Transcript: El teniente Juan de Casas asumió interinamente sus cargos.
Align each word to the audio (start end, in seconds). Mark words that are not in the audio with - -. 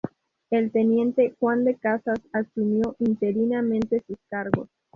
El 0.49 0.71
teniente 0.71 1.35
Juan 1.39 1.63
de 1.63 1.75
Casas 1.77 2.17
asumió 2.33 2.95
interinamente 2.97 4.01
sus 4.07 4.17
cargos. 4.31 4.67